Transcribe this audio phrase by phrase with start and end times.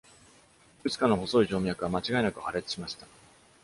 [0.79, 3.05] いくつかの細い静脈は間違いなく破裂しました